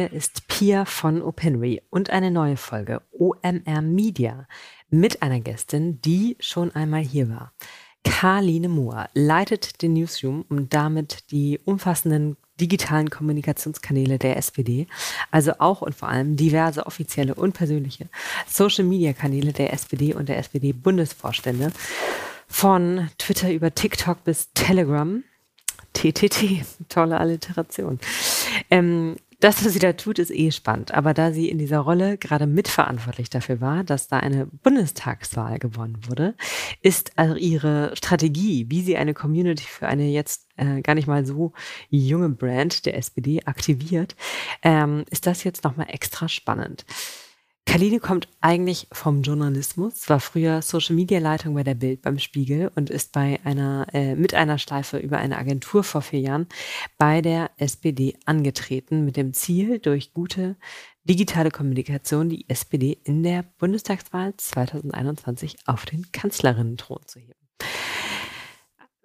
[0.00, 4.48] Hier ist Pia von Openry und eine neue Folge OMR Media
[4.88, 7.52] mit einer Gästin, die schon einmal hier war.
[8.02, 14.86] Karline Mohr leitet den Newsroom und damit die umfassenden digitalen Kommunikationskanäle der SPD,
[15.30, 18.08] also auch und vor allem diverse offizielle und persönliche
[18.48, 21.72] Social-Media-Kanäle der SPD und der SPD-Bundesvorstände,
[22.48, 25.22] von Twitter über TikTok bis Telegram.
[25.92, 27.98] TTT, tolle Alliteration.
[28.70, 30.92] Ähm, das, was sie da tut, ist eh spannend.
[30.92, 35.98] Aber da sie in dieser Rolle gerade mitverantwortlich dafür war, dass da eine Bundestagswahl gewonnen
[36.06, 36.34] wurde,
[36.82, 41.24] ist also ihre Strategie, wie sie eine Community für eine jetzt äh, gar nicht mal
[41.24, 41.52] so
[41.88, 44.14] junge Brand der SPD aktiviert,
[44.62, 46.84] ähm, ist das jetzt nochmal extra spannend.
[47.66, 52.70] Kaline kommt eigentlich vom Journalismus, war früher Social Media Leitung bei der Bild beim Spiegel
[52.74, 56.46] und ist bei einer, äh, mit einer Schleife über eine Agentur vor vier Jahren
[56.98, 60.56] bei der SPD angetreten, mit dem Ziel, durch gute
[61.04, 67.39] digitale Kommunikation die SPD in der Bundestagswahl 2021 auf den Kanzlerinnenthron zu heben.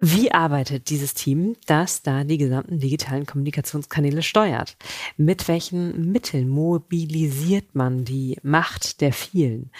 [0.08, 4.76] Wie arbeitet dieses Team, das da die gesamten digitalen Kommunikationskanäle steuert?
[5.16, 9.72] Mit welchen Mitteln mobilisiert man die Macht der vielen?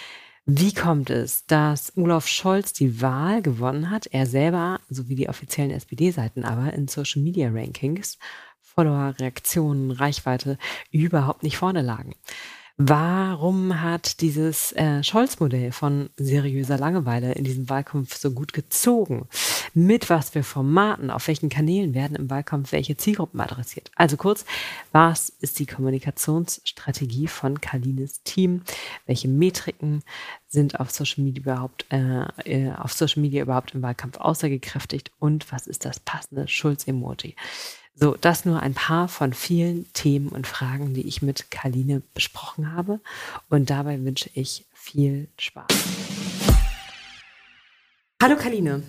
[0.45, 5.71] Wie kommt es, dass Olaf Scholz die Wahl gewonnen hat, er selber sowie die offiziellen
[5.71, 8.17] SPD-Seiten aber in Social Media Rankings,
[8.59, 10.57] Follower, Reaktionen, Reichweite
[10.91, 12.15] überhaupt nicht vorne lagen?
[12.79, 19.27] Warum hat dieses äh, Scholz-Modell von seriöser Langeweile in diesem Wahlkampf so gut gezogen?
[19.73, 23.89] Mit was für Formaten, auf welchen Kanälen werden im Wahlkampf welche Zielgruppen adressiert?
[23.95, 24.45] Also kurz,
[24.91, 28.61] was ist die Kommunikationsstrategie von Kalines Team?
[29.07, 30.03] Welche Metriken
[30.47, 35.11] sind auf Social Media überhaupt, äh, äh, auf Social Media überhaupt im Wahlkampf aussagekräftigt?
[35.17, 37.35] Und was ist das passende Schulz-Emoji?
[37.99, 42.73] So, das nur ein paar von vielen Themen und Fragen, die ich mit Kaline besprochen
[42.73, 42.99] habe.
[43.49, 45.65] Und dabei wünsche ich viel Spaß.
[48.21, 48.83] Hallo Kaline.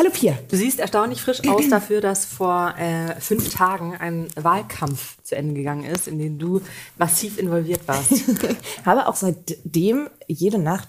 [0.00, 0.38] Hallo Pia.
[0.48, 5.52] Du siehst erstaunlich frisch aus dafür, dass vor äh, fünf Tagen ein Wahlkampf zu Ende
[5.52, 6.62] gegangen ist, in dem du
[6.96, 8.24] massiv involviert warst.
[8.86, 10.88] habe auch seitdem jede Nacht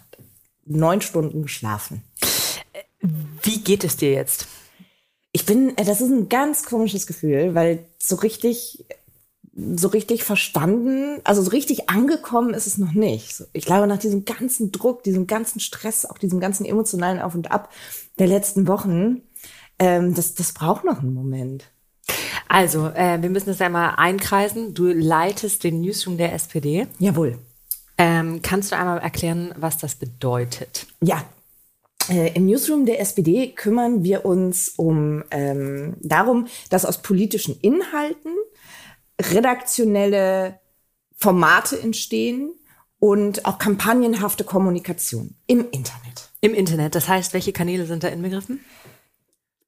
[0.63, 2.01] neun Stunden geschlafen.
[3.41, 4.47] Wie geht es dir jetzt?
[5.35, 8.85] Ich bin, äh, das ist ein ganz komisches Gefühl, weil so richtig,
[9.53, 13.44] so richtig verstanden, also so richtig angekommen ist es noch nicht.
[13.51, 17.51] Ich glaube, nach diesem ganzen Druck, diesem ganzen Stress, auch diesem ganzen emotionalen Auf und
[17.51, 17.69] Ab
[18.18, 19.23] der letzten Wochen,
[19.78, 21.66] ähm, das, das braucht noch einen Moment.
[22.47, 24.73] Also, äh, wir müssen das einmal einkreisen.
[24.73, 26.88] Du leitest den Newsroom der SPD.
[27.00, 27.40] Jawohl.
[27.97, 30.88] Ähm, kannst du einmal erklären, was das bedeutet?
[31.02, 31.25] Ja,
[32.09, 38.31] Im Newsroom der SPD kümmern wir uns um ähm, darum, dass aus politischen Inhalten
[39.19, 40.59] redaktionelle
[41.16, 42.53] Formate entstehen
[42.99, 46.29] und auch kampagnenhafte Kommunikation im Internet.
[46.41, 46.95] Im Internet.
[46.95, 48.59] Das heißt, welche Kanäle sind da inbegriffen?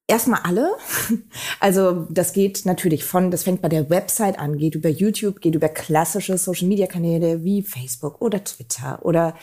[0.07, 0.71] Erstmal alle.
[1.59, 5.55] Also das geht natürlich von, das fängt bei der Website an, geht über YouTube, geht
[5.55, 9.35] über klassische Social-Media-Kanäle wie Facebook oder Twitter oder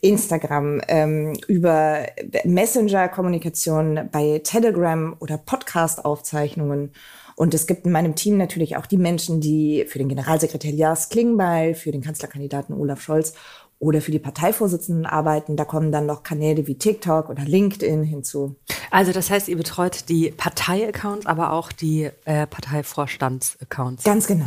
[0.00, 2.06] Instagram, ähm, über
[2.44, 6.92] Messenger-Kommunikation bei Telegram oder Podcast-Aufzeichnungen.
[7.34, 11.10] Und es gibt in meinem Team natürlich auch die Menschen, die für den Generalsekretär Lars
[11.10, 13.34] Klingbeil, für den Kanzlerkandidaten Olaf Scholz
[13.78, 15.56] oder für die Parteivorsitzenden arbeiten.
[15.56, 18.56] Da kommen dann noch Kanäle wie TikTok oder LinkedIn hinzu.
[18.90, 24.04] Also das heißt, ihr betreut die Partei-Accounts, aber auch die äh, Parteivorstands-Accounts.
[24.04, 24.46] Ganz genau.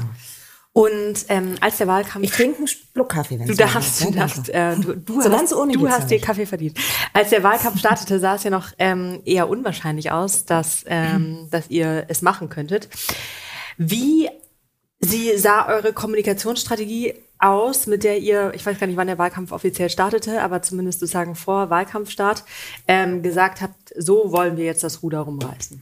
[0.72, 2.24] Und ähm, als der Wahlkampf.
[2.24, 4.04] Ich trinke einen Schluck Kaffee, wenn du darfst.
[4.04, 6.78] Du, darfst äh, du, du so hast, du hast dir Kaffee verdient.
[7.12, 11.70] Als der Wahlkampf startete, sah es ja noch ähm, eher unwahrscheinlich aus, dass, ähm, dass
[11.70, 12.88] ihr es machen könntet.
[13.78, 14.30] Wie
[15.00, 19.52] sie sah eure Kommunikationsstrategie aus, mit der ihr, ich weiß gar nicht, wann der Wahlkampf
[19.52, 22.44] offiziell startete, aber zumindest sozusagen vor Wahlkampfstart,
[22.88, 25.82] ähm, gesagt habt, so wollen wir jetzt das Ruder rumreißen?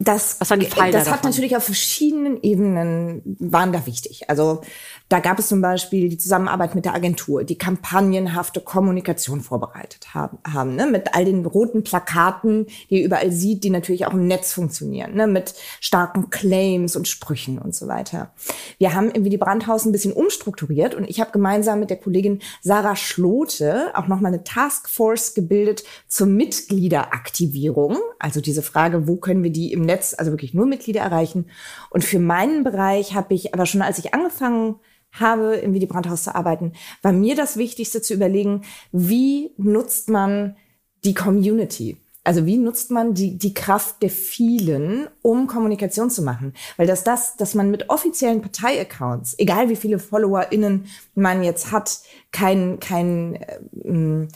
[0.00, 4.30] Das, Was waren die Pfeiler das hat natürlich auf verschiedenen Ebenen waren da wichtig.
[4.30, 4.62] Also
[5.08, 10.38] da gab es zum Beispiel die Zusammenarbeit mit der Agentur, die kampagnenhafte Kommunikation vorbereitet haben,
[10.46, 10.86] haben ne?
[10.86, 15.14] mit all den roten Plakaten, die ihr überall sieht, die natürlich auch im Netz funktionieren,
[15.14, 15.26] ne?
[15.26, 18.32] mit starken Claims und Sprüchen und so weiter.
[18.76, 22.40] Wir haben irgendwie die Brandhaus ein bisschen umstrukturiert und ich habe gemeinsam mit der Kollegin
[22.60, 27.96] Sarah Schlote auch nochmal eine Taskforce gebildet zur Mitgliederaktivierung.
[28.18, 31.46] Also diese Frage, wo können wir die im Netz, also wirklich nur Mitglieder erreichen.
[31.88, 34.76] Und für meinen Bereich habe ich aber schon, als ich angefangen
[35.12, 36.72] habe, im Willy Brandt-Haus zu arbeiten,
[37.02, 38.62] war mir das Wichtigste zu überlegen,
[38.92, 40.56] wie nutzt man
[41.04, 41.96] die Community?
[42.24, 46.52] Also wie nutzt man die, die Kraft der vielen, um Kommunikation zu machen?
[46.76, 52.00] Weil das, das, dass man mit offiziellen Parteiaccounts, egal wie viele FollowerInnen man jetzt hat,
[52.30, 54.28] kein, kein äh,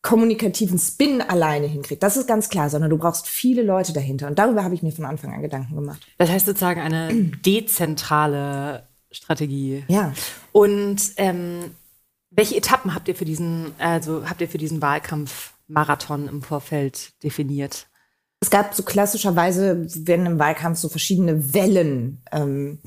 [0.00, 2.02] kommunikativen Spin alleine hinkriegt.
[2.02, 4.26] Das ist ganz klar, sondern du brauchst viele Leute dahinter.
[4.26, 6.00] Und darüber habe ich mir von Anfang an Gedanken gemacht.
[6.16, 7.12] Das heißt sozusagen eine
[7.44, 9.84] dezentrale Strategie.
[9.88, 10.12] Ja.
[10.52, 11.74] Und ähm,
[12.30, 17.86] welche Etappen habt ihr für diesen, also habt ihr für diesen Wahlkampf-Marathon im Vorfeld definiert?
[18.42, 22.78] Es gab so klassischerweise, werden im Wahlkampf so verschiedene Wellen ähm,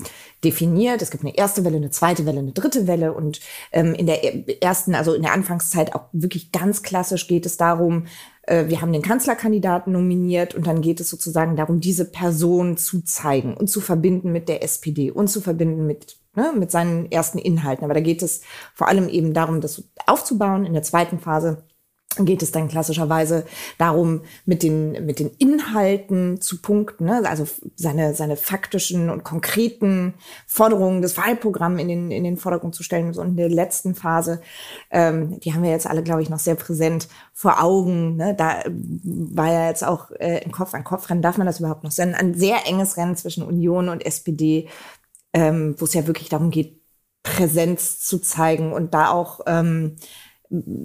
[0.43, 1.03] definiert.
[1.03, 3.13] Es gibt eine erste Welle, eine zweite Welle, eine dritte Welle.
[3.13, 3.39] Und
[3.71, 8.07] ähm, in der ersten, also in der Anfangszeit auch wirklich ganz klassisch geht es darum,
[8.47, 13.55] wir haben den Kanzlerkandidaten nominiert und dann geht es sozusagen darum, diese Person zu zeigen
[13.55, 17.83] und zu verbinden mit der SPD und zu verbinden mit ne, mit seinen ersten Inhalten.
[17.83, 18.41] Aber da geht es
[18.73, 20.65] vor allem eben darum, das aufzubauen.
[20.65, 21.63] In der zweiten Phase
[22.19, 23.45] geht es dann klassischerweise
[23.77, 27.23] darum, mit den, mit den Inhalten zu punkten, ne?
[27.25, 27.45] also
[27.75, 30.13] seine, seine faktischen und konkreten
[30.47, 33.17] Forderungen des Wahlprogramms in den, in den Vordergrund zu stellen.
[33.17, 34.41] Und in der letzten Phase,
[34.91, 38.15] ähm, die haben wir jetzt alle, glaube ich, noch sehr präsent vor Augen.
[38.15, 38.35] Ne?
[38.35, 42.15] Da war ja jetzt auch äh, ein Kopfrennen, darf man das überhaupt noch senden?
[42.15, 44.69] Ein sehr enges Rennen zwischen Union und SPD,
[45.33, 46.83] ähm, wo es ja wirklich darum geht,
[47.23, 49.95] Präsenz zu zeigen und da auch ähm,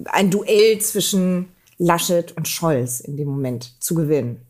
[0.05, 4.41] ein Duell zwischen Laschet und Scholz in dem Moment zu gewinnen.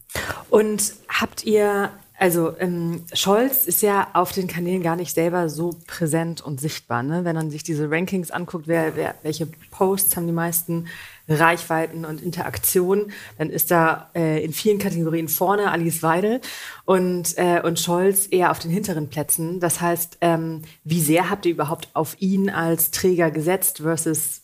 [0.49, 5.75] Und habt ihr, also ähm, Scholz ist ja auf den Kanälen gar nicht selber so
[5.85, 7.03] präsent und sichtbar.
[7.03, 7.23] Ne?
[7.23, 10.87] Wenn man sich diese Rankings anguckt, wer, wer, welche Posts haben die meisten
[11.27, 16.41] Reichweiten und Interaktionen, dann ist da äh, in vielen Kategorien vorne Alice Weidel
[16.85, 19.59] und, äh, und Scholz eher auf den hinteren Plätzen.
[19.59, 24.41] Das heißt, ähm, wie sehr habt ihr überhaupt auf ihn als Träger gesetzt versus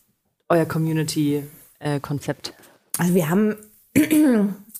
[0.50, 2.50] euer Community-Konzept?
[2.50, 3.56] Äh, also wir haben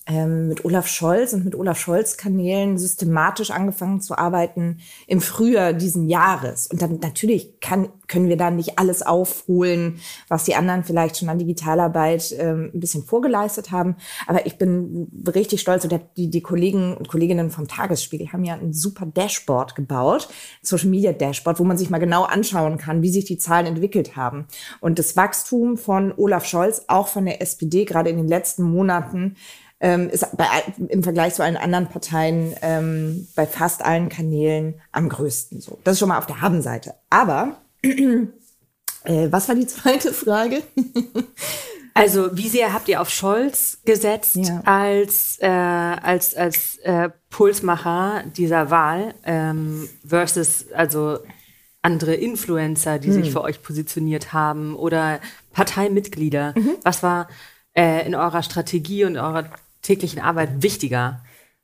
[0.08, 5.74] ähm, mit Olaf Scholz und mit Olaf Scholz Kanälen systematisch angefangen zu arbeiten im Frühjahr
[5.74, 6.68] diesen Jahres.
[6.68, 11.30] Und dann natürlich kann, können wir da nicht alles aufholen, was die anderen vielleicht schon
[11.30, 13.96] an Digitalarbeit ähm, ein bisschen vorgeleistet haben.
[14.28, 18.54] Aber ich bin richtig stolz und die, die Kollegen und Kolleginnen vom Tagesspiegel haben ja
[18.54, 20.28] ein super Dashboard gebaut,
[20.62, 24.16] Social Media Dashboard, wo man sich mal genau anschauen kann, wie sich die Zahlen entwickelt
[24.16, 24.46] haben.
[24.82, 29.36] Und das Wachstum von Olaf Scholz, auch von der SPD, gerade in den letzten Monaten,
[29.80, 30.46] ähm, ist bei,
[30.88, 35.62] im Vergleich zu allen anderen Parteien ähm, bei fast allen Kanälen am größten.
[35.62, 36.96] So, das ist schon mal auf der Habenseite.
[37.10, 40.62] Aber äh, was war die zweite Frage?
[41.98, 44.60] Also, wie sehr habt ihr auf Scholz gesetzt ja.
[44.66, 51.20] als, äh, als, als äh, Pulsmacher dieser Wahl ähm, versus also
[51.82, 53.14] andere Influencer, die hm.
[53.14, 55.22] sich für euch positioniert haben oder
[55.54, 56.54] Parteimitglieder?
[56.58, 56.72] Mhm.
[56.84, 57.30] Was war
[57.74, 59.46] äh, in eurer Strategie und eurer
[59.86, 61.24] täglichen Arbeit wichtiger?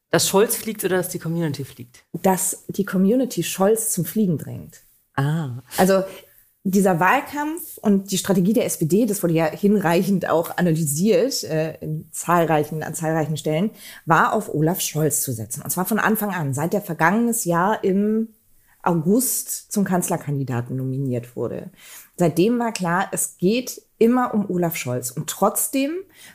[0.10, 2.04] Dass Scholz fliegt oder dass die Community fliegt?
[2.12, 4.82] Dass die Community Scholz zum Fliegen drängt.
[5.16, 5.62] Ah.
[5.78, 6.04] Also
[6.64, 12.08] dieser Wahlkampf und die Strategie der SPD, das wurde ja hinreichend auch analysiert äh, in
[12.12, 13.72] zahlreichen, an zahlreichen Stellen,
[14.06, 15.64] war auf Olaf Scholz zu setzen.
[15.64, 18.30] Und zwar von Anfang an, seit der vergangenes Jahr im
[18.84, 21.72] August zum Kanzlerkandidaten nominiert wurde.
[22.16, 25.12] Seitdem war klar, es geht immer um Olaf Scholz.
[25.12, 25.92] Und trotzdem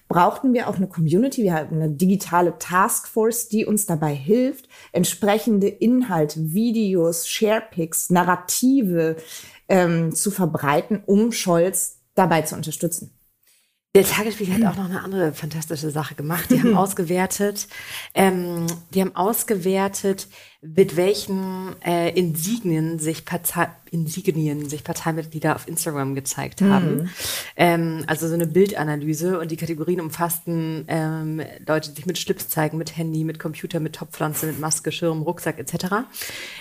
[0.09, 5.67] brauchten wir auch eine Community, wir hatten eine digitale Taskforce, die uns dabei hilft, entsprechende
[5.67, 9.17] Inhalte, Videos, Sharepics, Narrative
[9.69, 13.16] ähm, zu verbreiten, um Scholz dabei zu unterstützen.
[13.97, 16.51] Der Tagesspiegel hat auch noch eine andere fantastische Sache gemacht.
[16.51, 17.67] Die haben ausgewertet,
[18.13, 20.29] ähm, die haben ausgewertet,
[20.61, 26.97] mit welchen äh, Insignien sich Partei, Insignien sich Parteimitglieder auf Instagram gezeigt haben.
[26.97, 27.11] Mhm.
[27.57, 32.51] Ähm, also so eine Bildanalyse und die Kategorien umfassten ähm, Leute, die sich mit Schlips
[32.51, 36.05] zeigen, mit Handy, mit Computer, mit Topfpflanze, mit Maske, Schirm, Rucksack etc.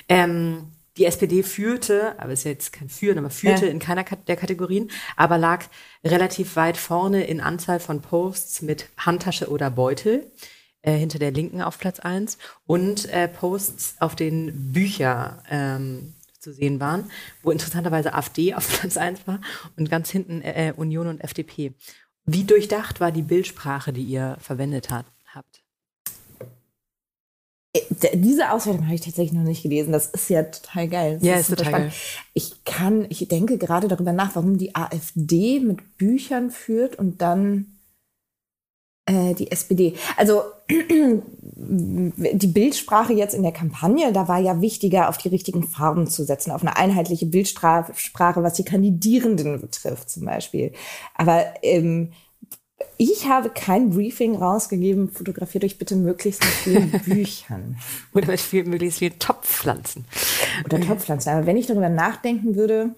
[0.08, 3.72] Ähm, die SPD führte, aber ist ja jetzt kein Führen, aber führte ja.
[3.72, 5.66] in keiner der Kategorien, aber lag
[6.04, 10.32] relativ weit vorne in Anzahl von Posts mit Handtasche oder Beutel,
[10.82, 16.54] äh, hinter der Linken auf Platz eins und äh, Posts, auf denen Bücher ähm, zu
[16.54, 17.12] sehen waren,
[17.44, 19.42] wo interessanterweise AfD auf Platz eins war
[19.76, 21.74] und ganz hinten äh, Union und FDP.
[22.26, 25.65] Wie durchdacht war die Bildsprache, die ihr verwendet hat, habt?
[27.76, 29.92] Äh, diese Auswertung habe ich tatsächlich noch nicht gelesen.
[29.92, 31.14] Das ist ja total geil.
[31.16, 31.92] Das ja, ist, ist total spannend.
[31.92, 32.00] geil.
[32.34, 37.68] Ich kann, ich denke gerade darüber nach, warum die AfD mit Büchern führt und dann
[39.06, 39.96] äh, die SPD.
[40.18, 46.08] Also die Bildsprache jetzt in der Kampagne, da war ja wichtiger, auf die richtigen Farben
[46.08, 47.94] zu setzen, auf eine einheitliche Bildsprache,
[48.44, 50.74] was die Kandidierenden betrifft zum Beispiel.
[51.14, 52.14] Aber ähm,
[52.98, 55.10] Ich habe kein Briefing rausgegeben.
[55.10, 57.78] Fotografiert euch bitte möglichst mit vielen Büchern.
[58.14, 60.06] Oder mit viel, möglichst vielen Topfpflanzen.
[60.66, 61.34] Oder Topfpflanzen.
[61.34, 62.96] Aber wenn ich darüber nachdenken würde,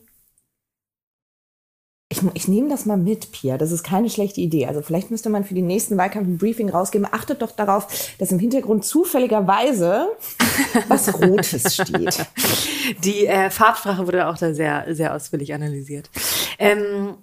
[2.09, 3.57] ich, ich nehme das mal mit, Pia.
[3.57, 4.65] Das ist keine schlechte Idee.
[4.67, 7.07] Also vielleicht müsste man für die nächsten Wahlkampf ein Briefing rausgeben.
[7.11, 10.07] Achtet doch darauf, dass im Hintergrund zufälligerweise
[10.87, 12.25] was Rotes steht.
[13.03, 16.09] Die äh, Farbsprache wurde auch da sehr, sehr ausführlich analysiert.
[16.59, 17.15] Ähm,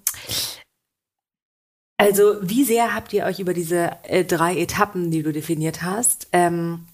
[1.96, 6.28] also, wie sehr habt ihr euch über diese äh, drei Etappen, die du definiert hast,
[6.32, 6.86] ähm,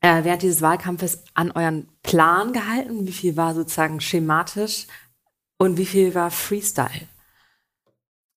[0.00, 3.06] äh, während dieses Wahlkampfes an euren Plan gehalten?
[3.06, 4.86] Wie viel war sozusagen schematisch
[5.58, 7.08] und wie viel war Freestyle?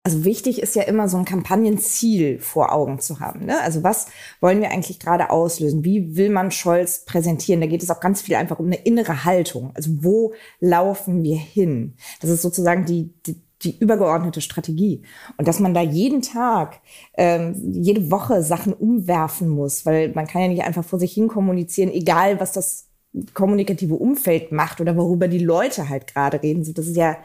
[0.05, 3.45] Also wichtig ist ja immer so ein Kampagnenziel vor Augen zu haben.
[3.45, 3.61] Ne?
[3.61, 4.07] Also was
[4.41, 5.85] wollen wir eigentlich gerade auslösen?
[5.85, 7.61] Wie will man Scholz präsentieren?
[7.61, 9.71] Da geht es auch ganz viel einfach um eine innere Haltung.
[9.75, 11.95] Also wo laufen wir hin?
[12.19, 15.03] Das ist sozusagen die, die die übergeordnete Strategie.
[15.37, 16.81] Und dass man da jeden Tag,
[17.17, 21.27] ähm, jede Woche Sachen umwerfen muss, weil man kann ja nicht einfach vor sich hin
[21.27, 22.87] kommunizieren, egal was das
[23.33, 26.63] kommunikative Umfeld macht oder worüber die Leute halt gerade reden.
[26.73, 27.17] Das ist ja,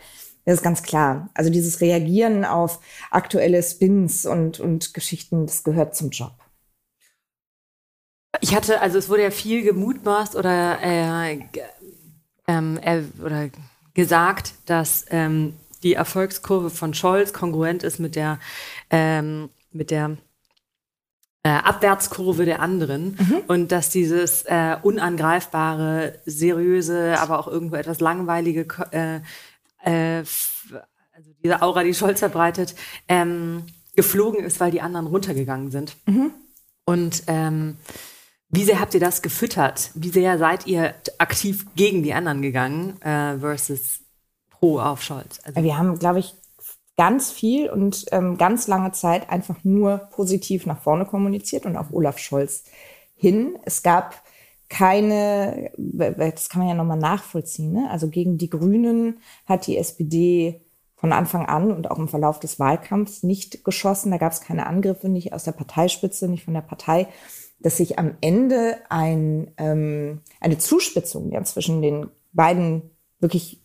[0.44, 1.30] das ist ganz klar.
[1.34, 2.80] Also dieses Reagieren auf
[3.10, 6.32] aktuelle Spins und, und Geschichten, das gehört zum Job.
[8.40, 11.40] Ich hatte, also es wurde ja viel gemutmaßt oder, äh,
[12.46, 13.48] ähm, äh, oder
[13.94, 18.38] gesagt, dass ähm, die Erfolgskurve von Scholz kongruent ist mit der,
[18.90, 20.16] ähm, mit der
[21.42, 23.42] äh, Abwärtskurve der anderen mhm.
[23.46, 29.20] und dass dieses äh, unangreifbare, seriöse, aber auch irgendwo etwas langweilige, äh,
[29.84, 30.24] äh,
[31.12, 32.74] also diese Aura, die Scholz verbreitet,
[33.08, 33.64] ähm,
[33.96, 35.96] geflogen ist, weil die anderen runtergegangen sind.
[36.06, 36.32] Mhm.
[36.84, 37.76] Und ähm,
[38.50, 39.90] wie sehr habt ihr das gefüttert?
[39.94, 44.00] Wie sehr seid ihr aktiv gegen die anderen gegangen äh, versus
[44.58, 45.40] pro auf Scholz?
[45.44, 46.34] Also wir haben, glaube ich,
[46.96, 51.92] ganz viel und ähm, ganz lange Zeit einfach nur positiv nach vorne kommuniziert und auf
[51.92, 52.64] Olaf Scholz
[53.14, 53.56] hin.
[53.64, 54.22] Es gab
[54.68, 57.88] keine, das kann man ja nochmal nachvollziehen, ne?
[57.90, 60.60] also gegen die Grünen hat die SPD
[60.96, 64.10] von Anfang an und auch im Verlauf des Wahlkampfs nicht geschossen.
[64.10, 67.06] Da gab es keine Angriffe, nicht aus der Parteispitze, nicht von der Partei,
[67.60, 73.62] dass sich am Ende ein, ähm, eine Zuspitzung ja, zwischen den beiden wirklich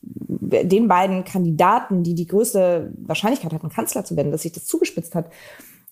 [0.64, 5.16] den beiden Kandidaten, die die größte Wahrscheinlichkeit hatten, Kanzler zu werden, dass sich das zugespitzt
[5.16, 5.32] hat,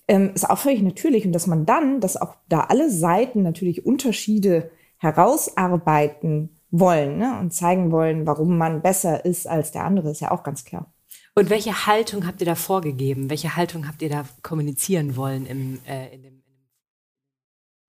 [0.07, 1.25] ähm, ist auch völlig natürlich.
[1.25, 7.53] Und dass man dann, dass auch da alle Seiten natürlich Unterschiede herausarbeiten wollen ne, und
[7.53, 10.93] zeigen wollen, warum man besser ist als der andere, ist ja auch ganz klar.
[11.35, 13.29] Und welche Haltung habt ihr da vorgegeben?
[13.29, 16.43] Welche Haltung habt ihr da kommunizieren wollen im, äh, in dem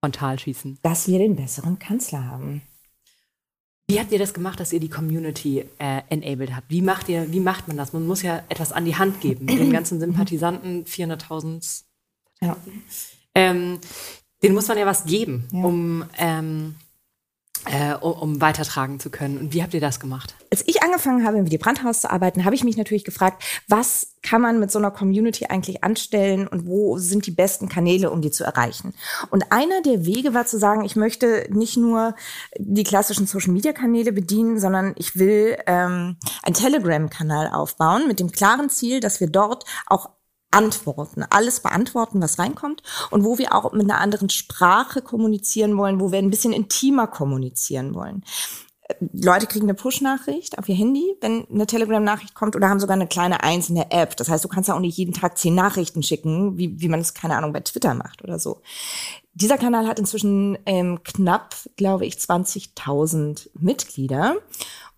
[0.01, 0.79] Frontalschießen?
[0.81, 2.61] Dass wir den besseren Kanzler haben.
[3.87, 6.69] Wie habt ihr das gemacht, dass ihr die Community äh, enabled habt?
[6.69, 7.91] Wie macht ihr, wie macht man das?
[7.91, 9.45] Man muss ja etwas an die Hand geben.
[9.45, 11.83] Den ganzen Sympathisanten, 400.000.
[12.41, 12.55] Ja.
[13.35, 13.79] Ähm,
[14.41, 15.63] den muss man ja was geben, ja.
[15.63, 16.75] um ähm,
[17.65, 19.37] äh, um weitertragen zu können.
[19.37, 20.35] Und wie habt ihr das gemacht?
[20.51, 24.15] Als ich angefangen habe, im Willy Brandt-Haus zu arbeiten, habe ich mich natürlich gefragt, was
[24.21, 28.21] kann man mit so einer Community eigentlich anstellen und wo sind die besten Kanäle, um
[28.21, 28.93] die zu erreichen?
[29.29, 32.15] Und einer der Wege war zu sagen, ich möchte nicht nur
[32.57, 38.99] die klassischen Social-Media-Kanäle bedienen, sondern ich will ähm, einen Telegram-Kanal aufbauen mit dem klaren Ziel,
[38.99, 40.09] dass wir dort auch
[40.53, 45.99] antworten, alles beantworten, was reinkommt und wo wir auch mit einer anderen Sprache kommunizieren wollen,
[45.99, 48.23] wo wir ein bisschen intimer kommunizieren wollen.
[49.13, 53.07] Leute kriegen eine Push-Nachricht auf ihr Handy, wenn eine Telegram-Nachricht kommt oder haben sogar eine
[53.07, 53.37] kleine
[53.69, 54.17] der App.
[54.17, 56.99] Das heißt, du kannst ja auch nicht jeden Tag zehn Nachrichten schicken, wie, wie man
[56.99, 58.61] es, keine Ahnung, bei Twitter macht oder so.
[59.33, 64.35] Dieser Kanal hat inzwischen ähm, knapp, glaube ich, 20.000 Mitglieder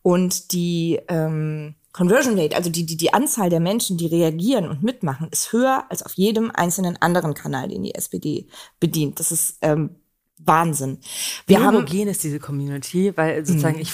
[0.02, 4.84] und die ähm, Conversion Rate, also die, die, die Anzahl der Menschen, die reagieren und
[4.84, 8.48] mitmachen, ist höher als auf jedem einzelnen anderen Kanal, den die SPD
[8.82, 9.22] bedient.
[9.22, 9.92] Das ist ähm,
[10.38, 11.00] Wahnsinn.
[11.48, 13.84] Wir Wie homogen ist diese Community, weil sozusagen mhm.
[13.84, 13.94] ich,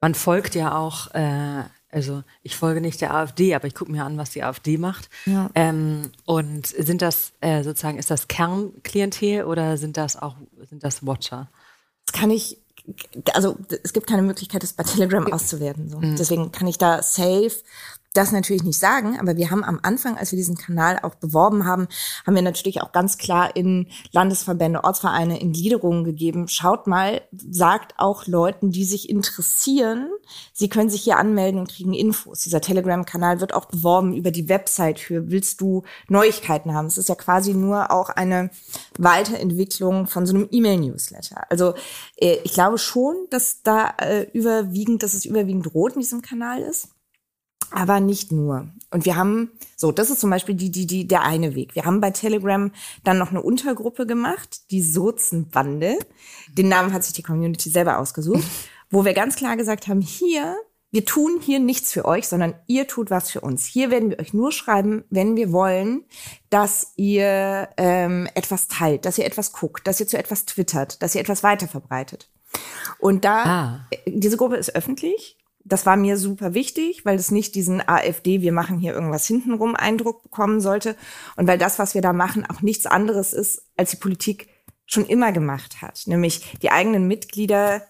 [0.00, 4.06] man folgt ja auch, äh, also ich folge nicht der AfD, aber ich gucke mir
[4.06, 5.10] an, was die AfD macht.
[5.26, 5.50] Ja.
[5.54, 10.36] Ähm, und sind das äh, sozusagen, ist das Kernklientel oder sind das auch,
[10.70, 11.50] sind das Watcher?
[12.06, 12.56] Das kann ich
[13.34, 15.88] also es gibt keine Möglichkeit, das bei Telegram auszuwerten.
[15.88, 15.98] So.
[15.98, 16.16] Mhm.
[16.16, 17.52] Deswegen kann ich da safe
[18.18, 21.64] das natürlich nicht sagen, aber wir haben am Anfang, als wir diesen Kanal auch beworben
[21.64, 21.86] haben,
[22.26, 26.48] haben wir natürlich auch ganz klar in Landesverbände, Ortsvereine, in Gliederungen gegeben.
[26.48, 30.08] Schaut mal, sagt auch Leuten, die sich interessieren,
[30.52, 32.40] sie können sich hier anmelden und kriegen Infos.
[32.40, 36.86] Dieser Telegram-Kanal wird auch beworben über die Website für willst du Neuigkeiten haben.
[36.86, 38.50] Es ist ja quasi nur auch eine
[38.98, 41.44] Weiterentwicklung von so einem E-Mail-Newsletter.
[41.50, 41.74] Also
[42.16, 46.62] äh, ich glaube schon, dass da äh, überwiegend, dass es überwiegend rot in diesem Kanal
[46.62, 46.88] ist.
[47.70, 48.68] Aber nicht nur.
[48.90, 51.74] Und wir haben, so, das ist zum Beispiel die, die, die, der eine Weg.
[51.74, 52.72] Wir haben bei Telegram
[53.04, 55.98] dann noch eine Untergruppe gemacht, die Sozenbande.
[56.52, 58.44] Den Namen hat sich die Community selber ausgesucht,
[58.90, 60.56] wo wir ganz klar gesagt haben, hier,
[60.90, 63.66] wir tun hier nichts für euch, sondern ihr tut was für uns.
[63.66, 66.04] Hier werden wir euch nur schreiben, wenn wir wollen,
[66.48, 71.14] dass ihr ähm, etwas teilt, dass ihr etwas guckt, dass ihr zu etwas twittert, dass
[71.14, 72.30] ihr etwas weiterverbreitet.
[72.98, 73.88] Und da, ah.
[74.06, 75.37] diese Gruppe ist öffentlich
[75.68, 79.74] das war mir super wichtig, weil es nicht diesen AfD, wir machen hier irgendwas hintenrum
[79.74, 80.96] Eindruck bekommen sollte
[81.36, 84.48] und weil das, was wir da machen, auch nichts anderes ist, als die Politik
[84.86, 87.82] schon immer gemacht hat, nämlich die eigenen Mitglieder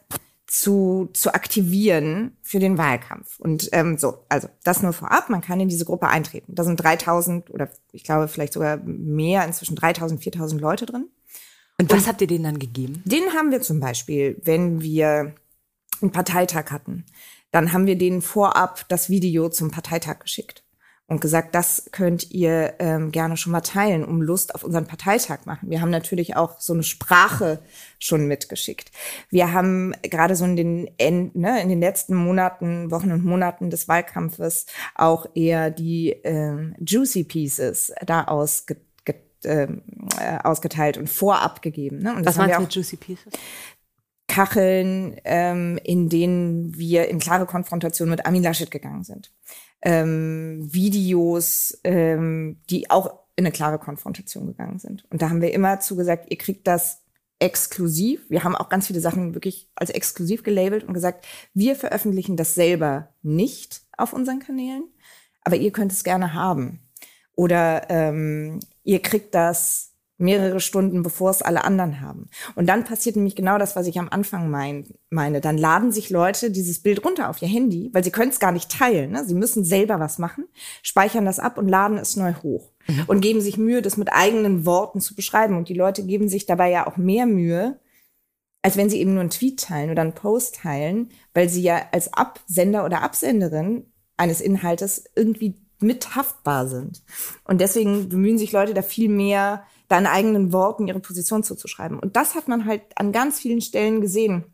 [0.49, 3.39] zu, zu aktivieren für den Wahlkampf.
[3.39, 6.55] Und ähm, so, also das nur vorab, man kann in diese Gruppe eintreten.
[6.55, 11.09] Da sind 3000 oder ich glaube vielleicht sogar mehr, inzwischen 3000, 4000 Leute drin.
[11.79, 13.03] Und was Und habt ihr denen dann gegeben?
[13.05, 15.35] Den haben wir zum Beispiel, wenn wir
[16.01, 17.05] einen Parteitag hatten
[17.51, 20.65] dann haben wir denen vorab das Video zum Parteitag geschickt
[21.09, 25.47] und gesagt, das könnt ihr ähm, gerne schon mal teilen, um Lust auf unseren Parteitag
[25.47, 25.71] machen.
[25.71, 27.61] Wir haben natürlich auch so eine Sprache
[27.99, 28.93] schon mitgeschickt.
[29.31, 33.71] Wir haben gerade so in den, End, ne, in den letzten Monaten, Wochen und Monaten
[33.71, 38.77] des Wahlkampfes auch eher die ähm, Juicy Pieces da ausge,
[39.45, 39.67] äh,
[40.45, 42.01] ausgeteilt und vorab gegeben.
[42.01, 42.15] Ne?
[42.15, 43.33] Und Was meinst du mit Juicy Pieces?
[44.39, 49.33] Kacheln, ähm, in denen wir in klare Konfrontation mit Armin Laschet gegangen sind.
[49.83, 55.05] Ähm, Videos, ähm, die auch in eine klare Konfrontation gegangen sind.
[55.11, 57.03] Und da haben wir immer zugesagt, ihr kriegt das
[57.41, 58.31] exklusiv.
[58.31, 62.55] Wir haben auch ganz viele Sachen wirklich als exklusiv gelabelt und gesagt, wir veröffentlichen das
[62.55, 64.85] selber nicht auf unseren Kanälen,
[65.43, 66.89] aber ihr könnt es gerne haben.
[67.35, 72.29] Oder ähm, ihr kriegt das mehrere Stunden, bevor es alle anderen haben.
[72.57, 75.41] Und dann passiert nämlich genau das, was ich am Anfang mein, meine.
[75.41, 78.53] Dann laden sich Leute dieses Bild runter auf ihr Handy, weil sie können es gar
[78.53, 79.13] nicht teilen.
[79.13, 79.25] Ne?
[79.25, 80.45] Sie müssen selber was machen,
[80.83, 82.73] speichern das ab und laden es neu hoch.
[82.89, 83.05] Mhm.
[83.07, 85.57] Und geben sich Mühe, das mit eigenen Worten zu beschreiben.
[85.57, 87.79] Und die Leute geben sich dabei ja auch mehr Mühe,
[88.63, 91.81] als wenn sie eben nur einen Tweet teilen oder einen Post teilen, weil sie ja
[91.93, 97.03] als Absender oder Absenderin eines Inhaltes irgendwie mithaftbar sind.
[97.45, 101.99] Und deswegen bemühen sich Leute da viel mehr, da in eigenen Worten ihre Position zuzuschreiben.
[101.99, 104.45] Und das hat man halt an ganz vielen Stellen gesehen,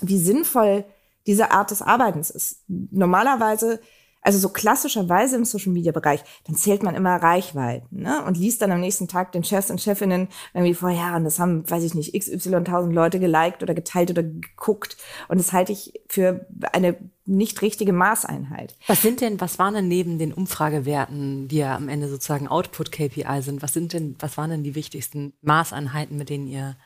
[0.00, 0.84] wie sinnvoll
[1.26, 2.62] diese Art des Arbeitens ist.
[2.68, 3.80] Normalerweise
[4.26, 8.24] also so klassischerweise im Social Media Bereich, dann zählt man immer Reichweiten ne?
[8.24, 11.38] und liest dann am nächsten Tag den Chefs und Chefinnen irgendwie vor, ja, und das
[11.38, 14.96] haben, weiß ich nicht, xy tausend Leute geliked oder geteilt oder geguckt.
[15.28, 18.74] Und das halte ich für eine nicht richtige Maßeinheit.
[18.88, 23.42] Was sind denn, was waren denn neben den Umfragewerten, die ja am Ende sozusagen Output-KPI
[23.42, 26.76] sind, was sind denn, was waren denn die wichtigsten Maßeinheiten, mit denen ihr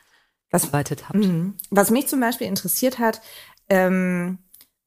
[0.50, 1.20] was arbeitet habt?
[1.20, 1.54] Mhm.
[1.70, 3.22] Was mich zum Beispiel interessiert hat,
[3.70, 4.38] ähm,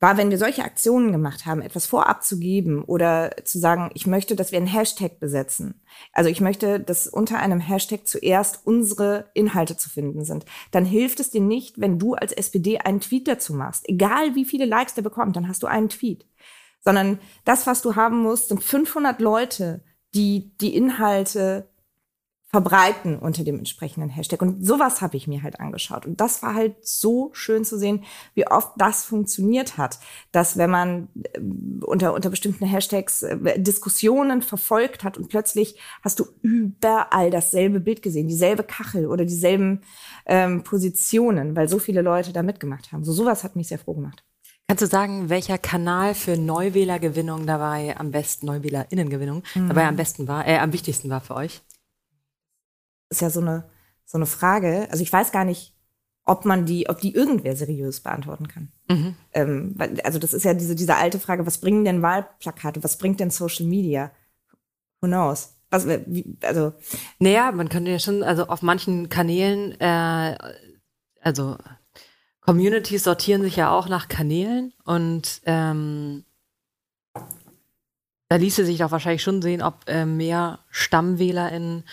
[0.03, 4.05] war, wenn wir solche Aktionen gemacht haben, etwas vorab zu geben oder zu sagen, ich
[4.05, 5.81] möchte, dass wir einen Hashtag besetzen.
[6.11, 10.43] Also ich möchte, dass unter einem Hashtag zuerst unsere Inhalte zu finden sind.
[10.71, 13.87] Dann hilft es dir nicht, wenn du als SPD einen Tweet dazu machst.
[13.87, 16.25] Egal wie viele Likes der bekommt, dann hast du einen Tweet.
[16.81, 21.69] Sondern das, was du haben musst, sind 500 Leute, die die Inhalte
[22.53, 24.43] verbreiten unter dem entsprechenden Hashtag.
[24.43, 26.05] Und sowas habe ich mir halt angeschaut.
[26.05, 28.03] Und das war halt so schön zu sehen,
[28.35, 29.97] wie oft das funktioniert hat.
[30.31, 31.39] Dass wenn man äh,
[31.83, 38.03] unter, unter bestimmten Hashtags äh, Diskussionen verfolgt hat und plötzlich hast du überall dasselbe Bild
[38.03, 39.81] gesehen, dieselbe Kachel oder dieselben
[40.27, 43.03] ähm, Positionen, weil so viele Leute da mitgemacht haben.
[43.03, 44.23] So sowas hat mich sehr froh gemacht.
[44.67, 49.69] Kannst du sagen, welcher Kanal für Neuwählergewinnung dabei am besten, Neuwählerinnengewinnung mhm.
[49.69, 51.63] dabei am besten war, äh, am wichtigsten war für euch?
[53.13, 53.69] Ist ja so eine,
[54.05, 54.87] so eine Frage.
[54.91, 55.73] Also ich weiß gar nicht,
[56.25, 58.71] ob man die, ob die irgendwer seriös beantworten kann.
[58.89, 59.15] Mhm.
[59.33, 63.19] Ähm, also das ist ja diese, diese alte Frage, was bringen denn Wahlplakate, was bringt
[63.19, 64.11] denn Social Media?
[65.01, 65.55] Who knows?
[65.69, 66.73] Was, wie, also
[67.19, 70.37] naja, man könnte ja schon, also auf manchen Kanälen, äh,
[71.21, 71.57] also
[72.41, 76.25] Communities sortieren sich ja auch nach Kanälen und ähm,
[78.29, 81.83] da ließe sich doch wahrscheinlich schon sehen, ob äh, mehr StammwählerInnen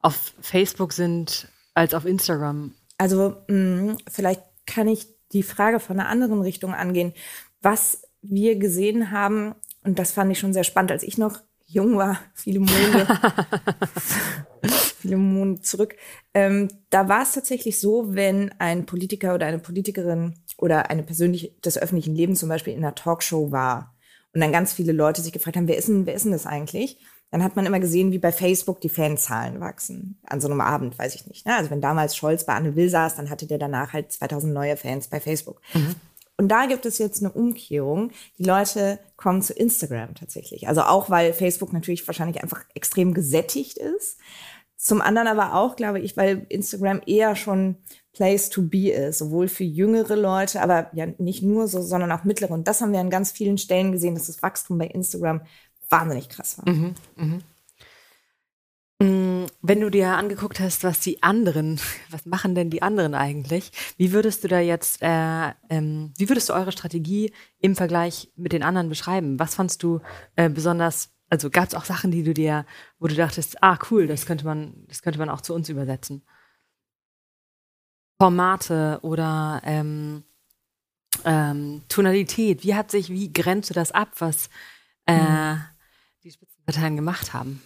[0.00, 2.74] auf Facebook sind als auf Instagram?
[2.98, 7.12] Also mh, mm, vielleicht kann ich die Frage von einer anderen Richtung angehen.
[7.62, 11.96] Was wir gesehen haben, und das fand ich schon sehr spannend, als ich noch jung
[11.96, 13.18] war, viele Monde,
[15.00, 15.96] viele Monde zurück,
[16.34, 21.52] ähm, da war es tatsächlich so, wenn ein Politiker oder eine Politikerin oder eine Persönliche
[21.64, 23.94] des öffentlichen Lebens zum Beispiel in einer Talkshow war
[24.34, 26.46] und dann ganz viele Leute sich gefragt haben, wer ist denn, wer ist denn das
[26.46, 26.98] eigentlich?
[27.30, 30.18] Dann hat man immer gesehen, wie bei Facebook die Fanzahlen wachsen.
[30.24, 31.46] An so einem Abend, weiß ich nicht.
[31.46, 31.56] Ne?
[31.56, 34.76] Also wenn damals Scholz bei Anne Will saß, dann hatte der danach halt 2000 neue
[34.76, 35.60] Fans bei Facebook.
[35.74, 35.94] Mhm.
[36.36, 38.12] Und da gibt es jetzt eine Umkehrung.
[38.38, 40.68] Die Leute kommen zu Instagram tatsächlich.
[40.68, 44.18] Also auch, weil Facebook natürlich wahrscheinlich einfach extrem gesättigt ist.
[44.76, 47.76] Zum anderen aber auch, glaube ich, weil Instagram eher schon
[48.14, 52.24] Place to be ist, sowohl für jüngere Leute, aber ja nicht nur so, sondern auch
[52.24, 52.54] mittlere.
[52.54, 55.42] Und das haben wir an ganz vielen Stellen gesehen, dass das Wachstum bei Instagram
[55.90, 56.72] wahnsinnig krass war.
[56.72, 57.38] Mhm, mh.
[59.02, 63.72] Mm, wenn du dir angeguckt hast, was die anderen, was machen denn die anderen eigentlich?
[63.96, 68.52] Wie würdest du da jetzt, äh, ähm, wie würdest du eure Strategie im Vergleich mit
[68.52, 69.38] den anderen beschreiben?
[69.38, 70.00] Was fandst du
[70.36, 72.66] äh, besonders also gab es auch Sachen, die du dir,
[72.98, 76.22] wo du dachtest, ah cool, das könnte man, das könnte man auch zu uns übersetzen.
[78.20, 80.24] Formate oder ähm,
[81.24, 82.64] ähm, Tonalität.
[82.64, 84.50] Wie hat sich, wie grenzt du das ab, was
[85.06, 85.62] äh, mhm.
[86.22, 87.62] Die Spitzenparteien gemacht haben?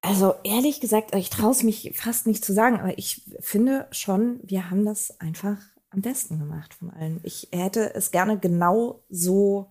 [0.00, 4.40] Also ehrlich gesagt, ich traue es mich fast nicht zu sagen, aber ich finde schon,
[4.44, 5.58] wir haben das einfach
[5.90, 7.20] am besten gemacht von allen.
[7.24, 9.70] Ich hätte es gerne genau so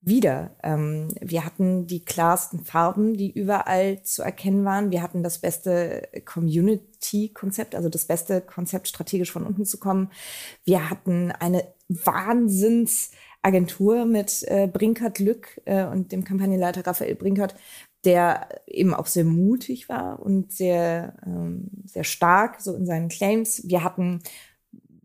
[0.00, 0.54] wieder.
[0.62, 4.90] Ähm, wir hatten die klarsten Farben, die überall zu erkennen waren.
[4.90, 10.10] Wir hatten das beste Community-Konzept, also das beste Konzept, strategisch von unten zu kommen.
[10.64, 11.66] Wir hatten eine
[13.44, 17.54] Wahnsinnsagentur mit äh, Brinkert Lück äh, und dem Kampagnenleiter Raphael Brinkert,
[18.04, 23.62] der eben auch sehr mutig war und sehr, ähm, sehr stark so in seinen Claims.
[23.66, 24.20] Wir hatten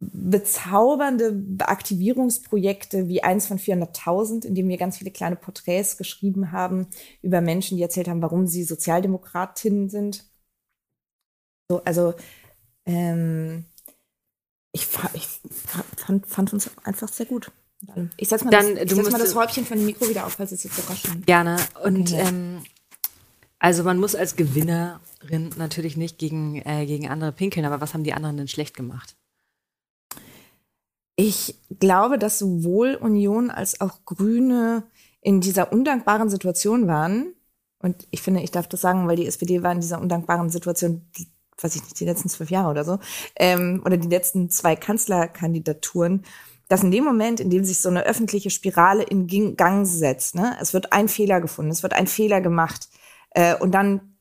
[0.02, 6.88] bezaubernde Aktivierungsprojekte wie eins von 400.000, in dem wir ganz viele kleine Porträts geschrieben haben
[7.22, 10.26] über Menschen, die erzählt haben, warum sie Sozialdemokratinnen sind.
[11.70, 12.14] So, also
[12.86, 13.66] ähm,
[14.72, 15.28] ich, ich
[15.98, 17.52] fand, fand, uns einfach sehr gut.
[18.18, 20.52] Ich setze mal, Dann, das, setz mal das Häubchen von dem Mikro wieder auf, falls
[20.52, 21.26] es jetzt so raschelt.
[21.26, 21.58] Gerne.
[21.84, 22.24] Und okay.
[22.28, 22.62] ähm,
[23.60, 28.04] also man muss als Gewinnerin natürlich nicht gegen, äh, gegen andere pinkeln, aber was haben
[28.04, 29.16] die anderen denn schlecht gemacht?
[31.16, 34.84] Ich glaube, dass sowohl Union als auch Grüne
[35.22, 37.34] in dieser undankbaren Situation waren.
[37.80, 41.06] Und ich finde, ich darf das sagen, weil die SPD war in dieser undankbaren Situation,
[41.18, 41.28] die,
[41.62, 43.00] weiß ich nicht, die letzten zwölf Jahre oder so,
[43.36, 46.24] ähm, oder die letzten zwei Kanzlerkandidaturen,
[46.70, 49.28] dass in dem Moment, in dem sich so eine öffentliche Spirale in
[49.58, 52.88] Gang setzt, ne, es wird ein Fehler gefunden, es wird ein Fehler gemacht,
[53.32, 54.16] äh, und dann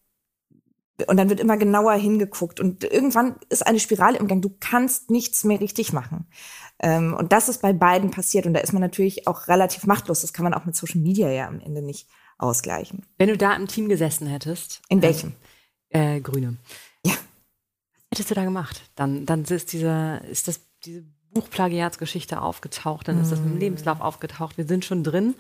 [1.07, 4.43] und dann wird immer genauer hingeguckt und irgendwann ist eine Spirale im Gang.
[4.43, 6.27] Du kannst nichts mehr richtig machen.
[6.81, 8.47] Ähm, und das ist bei beiden passiert.
[8.47, 10.23] Und da ist man natürlich auch relativ machtlos.
[10.23, 13.07] Das kann man auch mit Social Media ja am Ende nicht ausgleichen.
[13.17, 14.83] Wenn du da im Team gesessen hättest.
[14.89, 15.35] In welchem?
[15.91, 16.57] Äh, äh, Grüne.
[17.05, 17.13] Ja.
[17.13, 18.83] Was hättest du da gemacht?
[18.97, 23.59] Dann, dann ist diese, ist das, diese Buchplagiatsgeschichte aufgetaucht, dann ist das mm.
[23.59, 24.57] Lebenslauf aufgetaucht.
[24.57, 25.35] Wir sind schon drin.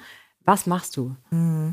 [0.44, 1.16] Was machst du?
[1.30, 1.70] Mm.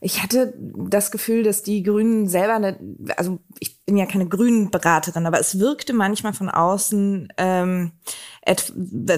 [0.00, 2.78] Ich hatte das Gefühl, dass die Grünen selber, eine,
[3.16, 7.92] also ich bin ja keine Grünen-Beraterin, aber es wirkte manchmal von außen ähm,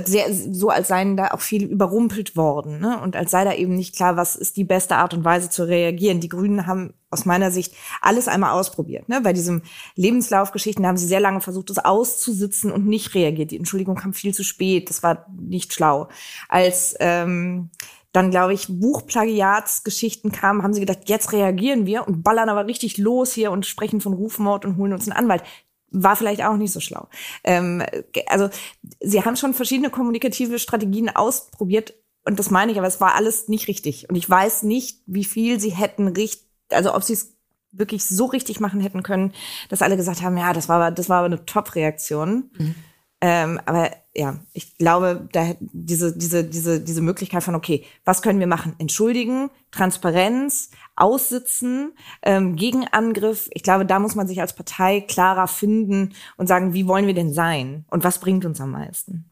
[0.05, 2.99] sehr, so, als seien da auch viel überrumpelt worden ne?
[3.01, 5.65] und als sei da eben nicht klar, was ist die beste Art und Weise zu
[5.65, 6.21] reagieren.
[6.21, 9.09] Die Grünen haben aus meiner Sicht alles einmal ausprobiert.
[9.09, 9.21] Ne?
[9.21, 9.63] Bei diesem
[9.97, 13.51] Lebenslaufgeschichten haben sie sehr lange versucht, das auszusitzen und nicht reagiert.
[13.51, 16.09] Die Entschuldigung kam viel zu spät, das war nicht schlau.
[16.49, 17.71] Als ähm,
[18.13, 22.99] dann, glaube ich, Buchplagiatsgeschichten kamen, haben sie gedacht, jetzt reagieren wir und ballern aber richtig
[22.99, 25.43] los hier und sprechen von Rufmord und holen uns einen Anwalt.
[25.93, 27.09] War vielleicht auch nicht so schlau.
[27.45, 27.85] Ähm,
[28.27, 28.49] also
[29.01, 31.95] sie haben schon verschiedene kommunikative Strategien ausprobiert
[32.25, 34.09] und das meine ich, aber es war alles nicht richtig.
[34.09, 37.37] Und ich weiß nicht, wie viel sie hätten richtig, also ob sie es
[37.73, 39.33] wirklich so richtig machen hätten können,
[39.69, 42.51] dass alle gesagt haben, ja, das war, das war aber eine Top-Reaktion.
[42.59, 42.75] Mhm.
[43.21, 48.41] Ähm, aber ja, ich glaube, da diese, diese, diese, diese Möglichkeit von, okay, was können
[48.41, 48.75] wir machen?
[48.79, 51.93] Entschuldigen, Transparenz, Aussitzen,
[52.23, 53.49] ähm, Gegenangriff.
[53.53, 57.15] Ich glaube, da muss man sich als Partei klarer finden und sagen, wie wollen wir
[57.15, 57.85] denn sein?
[57.89, 59.31] Und was bringt uns am meisten?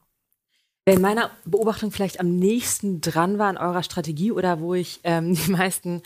[0.87, 5.01] Wer in meiner Beobachtung vielleicht am nächsten dran war an eurer Strategie oder wo ich
[5.03, 6.03] ähm, die meisten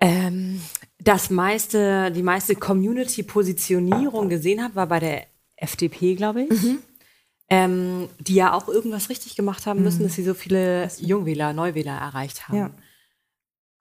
[0.00, 0.60] ähm,
[0.98, 6.50] das meiste, die meiste Community-Positionierung gesehen habe, war bei der FDP, glaube ich.
[6.50, 6.78] Mhm.
[7.50, 10.04] Ähm, die ja auch irgendwas richtig gemacht haben müssen, mhm.
[10.04, 12.58] dass sie so viele Jungwähler, Neuwähler erreicht haben.
[12.58, 12.70] Ja.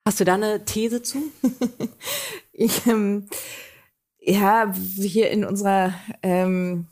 [0.05, 1.17] Hast du da eine These zu?
[2.53, 3.27] ich, ähm,
[4.19, 6.87] ja, hier in unserer ähm,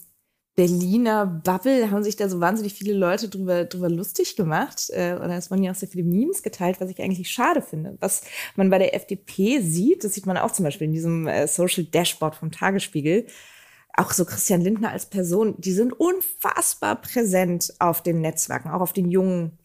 [0.56, 4.90] Berliner Bubble haben sich da so wahnsinnig viele Leute drüber, drüber lustig gemacht.
[4.90, 7.98] Äh, oder es wurden ja auch sehr viele Memes geteilt, was ich eigentlich schade finde.
[8.00, 8.24] Was
[8.56, 11.84] man bei der FDP sieht, das sieht man auch zum Beispiel in diesem äh, Social
[11.84, 13.28] Dashboard vom Tagesspiegel,
[13.98, 18.94] auch so Christian Lindner als Person, die sind unfassbar präsent auf den Netzwerken, auch auf
[18.94, 19.58] den jungen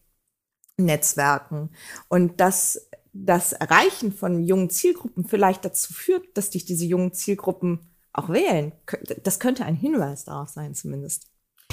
[0.77, 1.69] Netzwerken.
[2.07, 7.79] Und dass das Erreichen von jungen Zielgruppen vielleicht dazu führt, dass dich diese jungen Zielgruppen
[8.13, 8.73] auch wählen,
[9.23, 11.27] das könnte ein Hinweis darauf sein, zumindest.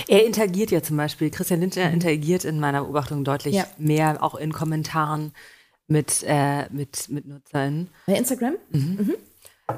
[0.06, 1.94] Er interagiert ja zum Beispiel, Christian Lindner mhm.
[1.94, 3.66] interagiert in meiner Beobachtung deutlich ja.
[3.78, 5.32] mehr, auch in Kommentaren
[5.88, 7.88] mit, äh, mit, mit Nutzern.
[8.06, 8.54] Bei Instagram?
[8.70, 8.80] Mhm.
[9.00, 9.14] Mhm.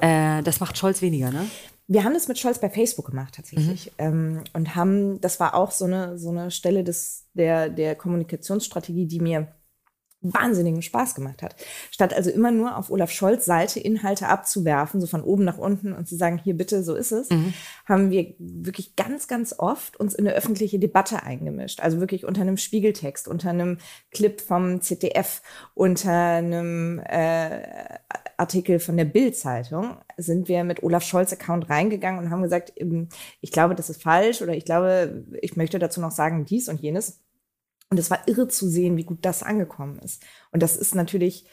[0.00, 1.48] Äh, das macht Scholz weniger, ne?
[1.92, 3.92] Wir haben das mit Scholz bei Facebook gemacht tatsächlich mhm.
[3.98, 9.06] ähm, und haben, das war auch so eine so eine Stelle des der der Kommunikationsstrategie,
[9.06, 9.48] die mir
[10.22, 11.56] wahnsinnigen Spaß gemacht hat.
[11.90, 15.92] Statt also immer nur auf Olaf Scholz Seite Inhalte abzuwerfen, so von oben nach unten
[15.92, 17.54] und zu sagen, hier bitte, so ist es, mhm.
[17.86, 21.80] haben wir wirklich ganz, ganz oft uns in eine öffentliche Debatte eingemischt.
[21.80, 23.78] Also wirklich unter einem Spiegeltext, unter einem
[24.10, 25.42] Clip vom ZDF,
[25.74, 27.62] unter einem äh,
[28.36, 32.72] Artikel von der Bild-Zeitung sind wir mit Olaf Scholz Account reingegangen und haben gesagt,
[33.40, 36.80] ich glaube, das ist falsch oder ich glaube, ich möchte dazu noch sagen dies und
[36.80, 37.20] jenes.
[37.90, 40.22] Und es war irre zu sehen, wie gut das angekommen ist.
[40.52, 41.46] Und das ist natürlich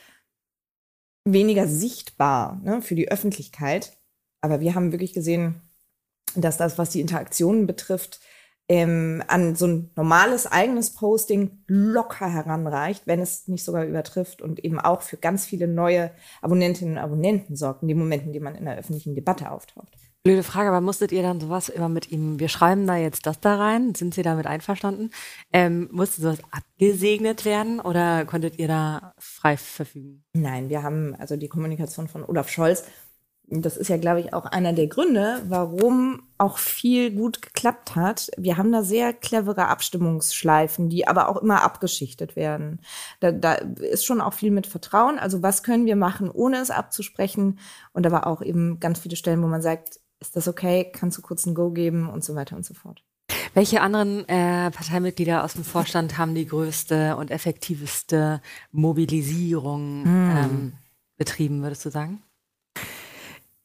[1.26, 3.98] weniger sichtbar ne, für die Öffentlichkeit.
[4.42, 5.62] Aber wir haben wirklich gesehen,
[6.36, 8.20] dass das, was die Interaktionen betrifft,
[8.70, 14.64] ähm, an so ein normales eigenes Posting locker heranreicht, wenn es nicht sogar übertrifft und
[14.64, 18.56] eben auch für ganz viele neue Abonnentinnen und Abonnenten sorgt, in den Momenten, die man
[18.56, 19.94] in der öffentlichen Debatte auftaucht.
[20.28, 23.40] Blöde Frage, aber musstet ihr dann sowas immer mit ihm, wir schreiben da jetzt das
[23.40, 25.12] da rein, sind Sie damit einverstanden?
[25.54, 30.26] Ähm, musste sowas abgesegnet werden oder konntet ihr da frei verfügen?
[30.34, 32.84] Nein, wir haben also die Kommunikation von Olaf Scholz.
[33.46, 38.30] Das ist ja, glaube ich, auch einer der Gründe, warum auch viel gut geklappt hat.
[38.36, 42.82] Wir haben da sehr clevere Abstimmungsschleifen, die aber auch immer abgeschichtet werden.
[43.22, 45.20] Da, da ist schon auch viel mit Vertrauen.
[45.20, 47.60] Also was können wir machen, ohne es abzusprechen?
[47.94, 50.92] Und da war auch eben ganz viele Stellen, wo man sagt, ist das okay?
[50.92, 53.04] Kannst du kurz ein Go geben und so weiter und so fort.
[53.54, 60.38] Welche anderen äh, Parteimitglieder aus dem Vorstand haben die größte und effektivste Mobilisierung mm.
[60.38, 60.74] ähm,
[61.18, 62.22] betrieben, würdest du sagen?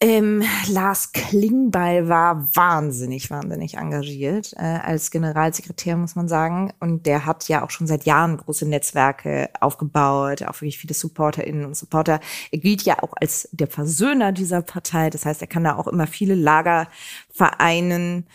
[0.02, 6.72] Ähm, Lars Klingbeil war wahnsinnig, wahnsinnig engagiert äh, als Generalsekretär, muss man sagen.
[6.80, 11.64] Und der hat ja auch schon seit Jahren große Netzwerke aufgebaut, auch wirklich viele SupporterInnen
[11.64, 12.18] und Supporter.
[12.50, 15.08] Er gilt ja auch als der Versöhner dieser Partei.
[15.08, 16.88] Das heißt, er kann da auch immer viele Lager
[17.32, 18.26] vereinen.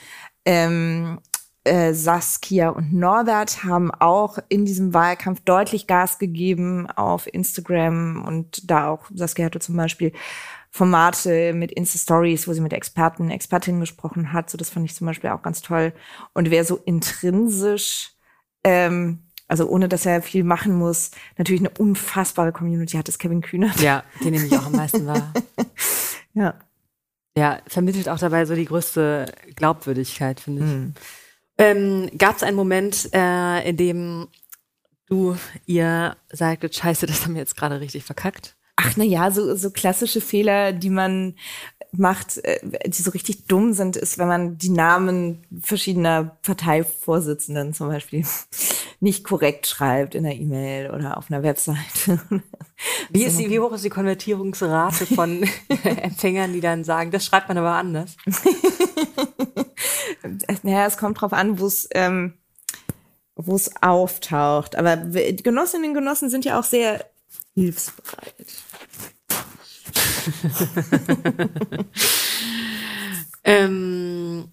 [0.46, 1.20] Ähm,
[1.66, 8.72] äh, Saskia und Norbert haben auch in diesem Wahlkampf deutlich Gas gegeben auf Instagram und
[8.72, 10.14] da auch, Saskia hatte zum Beispiel
[10.70, 14.50] Formate mit Insta-Stories, wo sie mit Experten, Expertinnen gesprochen hat.
[14.50, 15.94] So, das fand ich zum Beispiel auch ganz toll.
[16.34, 18.12] Und wer so intrinsisch,
[18.64, 23.42] ähm, also ohne dass er viel machen muss, natürlich eine unfassbare Community hat, ist Kevin
[23.42, 23.72] Kühner.
[23.80, 25.34] Ja, den nehme ich auch am meisten wahr.
[26.34, 26.56] ja.
[27.38, 30.72] Ja, vermittelt auch dabei so die größte Glaubwürdigkeit, finde ich.
[30.72, 30.94] Mhm.
[31.60, 34.28] Ähm, Gab es einen Moment, äh, in dem
[35.08, 38.57] du ihr sagtet, scheiße, das haben wir jetzt gerade richtig verkackt?
[38.78, 41.34] Ach na ja, so, so klassische Fehler, die man
[41.92, 47.88] macht, äh, die so richtig dumm sind, ist, wenn man die Namen verschiedener Parteivorsitzenden zum
[47.88, 48.24] Beispiel
[49.00, 52.22] nicht korrekt schreibt in der E-Mail oder auf einer Webseite.
[53.10, 55.44] Wie, ist die, wie hoch ist die Konvertierungsrate von
[55.84, 58.16] Empfängern, die dann sagen, das schreibt man aber anders?
[60.62, 62.34] naja, es kommt drauf an, wo es ähm,
[63.36, 64.76] wo es auftaucht.
[64.76, 67.04] Aber Genossinnen und Genossen sind ja auch sehr
[67.58, 68.54] hilfsbereit.
[73.44, 74.46] ähm,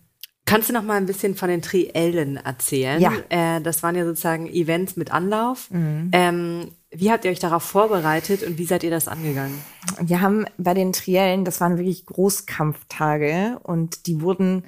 [0.47, 2.99] kannst du noch mal ein bisschen von den Triellen erzählen?
[3.03, 3.13] Ja.
[3.29, 5.71] Äh, das waren ja sozusagen Events mit Anlauf.
[5.71, 6.09] Mhm.
[6.13, 9.59] Ähm, wie habt ihr euch darauf vorbereitet und wie seid ihr das angegangen?
[10.01, 14.65] Wir haben bei den Triellen, das waren wirklich Großkampftage und die wurden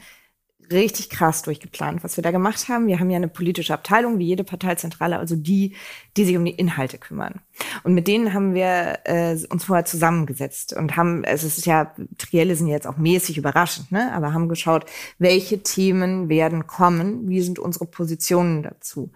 [0.70, 2.86] richtig krass durchgeplant, was wir da gemacht haben.
[2.86, 5.74] Wir haben ja eine politische Abteilung, wie jede Parteizentrale, also die,
[6.16, 7.40] die sich um die Inhalte kümmern.
[7.84, 12.56] Und mit denen haben wir äh, uns vorher zusammengesetzt und haben, es ist ja, Trielle
[12.56, 14.12] sind jetzt auch mäßig überraschend, ne?
[14.12, 14.86] aber haben geschaut,
[15.18, 19.10] welche Themen werden kommen, wie sind unsere Positionen dazu.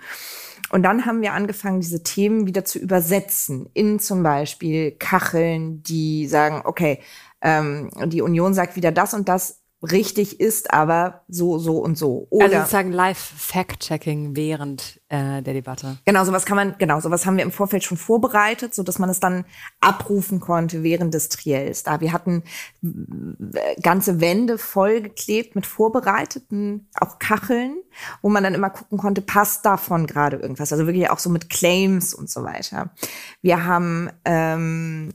[0.71, 6.29] Und dann haben wir angefangen, diese Themen wieder zu übersetzen in zum Beispiel Kacheln, die
[6.29, 7.01] sagen, okay,
[7.43, 12.27] ähm, die Union sagt wieder das und das, richtig ist, aber so, so und so.
[12.31, 15.99] Oder also sozusagen Live-Fact-Checking während äh, der Debatte.
[16.05, 19.09] Genau, sowas kann man, genau, sowas haben wir im Vorfeld schon vorbereitet, so dass man
[19.09, 19.47] es dann
[19.81, 21.83] abrufen konnte während des Triels.
[21.83, 22.43] Da wir hatten
[22.83, 27.77] äh, ganze Wände vollgeklebt mit vorbereiteten, auch Kacheln,
[28.21, 30.73] wo man dann immer gucken konnte, passt davon gerade irgendwas.
[30.73, 32.91] Also wirklich auch so mit Claims und so weiter.
[33.41, 35.13] Wir haben ähm,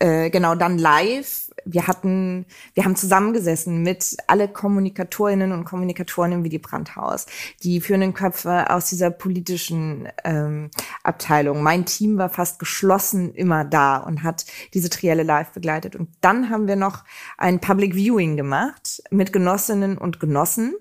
[0.00, 1.50] äh, genau dann live.
[1.66, 7.26] Wir hatten, wir haben zusammengesessen mit alle Kommunikatorinnen und Kommunikatoren im Willy Brandt-Haus,
[7.62, 10.70] die führenden Köpfe aus dieser politischen ähm,
[11.02, 11.62] Abteilung.
[11.62, 15.96] Mein Team war fast geschlossen immer da und hat diese Trielle live begleitet.
[15.96, 17.04] Und dann haben wir noch
[17.36, 20.74] ein Public Viewing gemacht mit Genossinnen und Genossen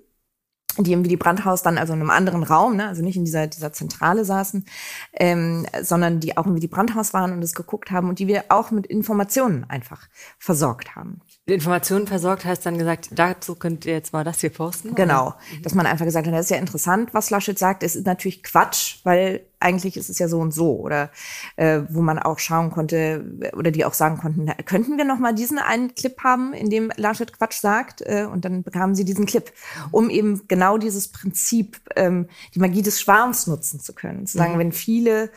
[0.83, 3.47] die im Willy Brandt-Haus dann also in einem anderen Raum, ne, also nicht in dieser,
[3.47, 4.65] dieser Zentrale saßen,
[5.13, 8.45] ähm, sondern die auch im Willy Brandt-Haus waren und es geguckt haben und die wir
[8.49, 11.21] auch mit Informationen einfach versorgt haben.
[11.53, 14.95] Informationen versorgt heißt dann gesagt, dazu könnt ihr jetzt mal das hier posten?
[14.95, 15.37] Genau, oder?
[15.63, 17.83] dass man einfach gesagt hat, das ist ja interessant, was Laschet sagt.
[17.83, 20.77] Es ist natürlich Quatsch, weil eigentlich ist es ja so und so.
[20.77, 21.11] Oder
[21.55, 23.23] äh, wo man auch schauen konnte
[23.55, 26.69] oder die auch sagen konnten, na, könnten wir noch mal diesen einen Clip haben, in
[26.69, 28.01] dem Laschet Quatsch sagt?
[28.01, 29.51] Äh, und dann bekamen sie diesen Clip,
[29.91, 34.25] um eben genau dieses Prinzip, ähm, die Magie des Schwarms nutzen zu können.
[34.27, 34.59] Zu sagen, mhm.
[34.59, 35.29] wenn viele